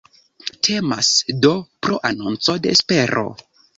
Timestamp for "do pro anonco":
1.43-2.57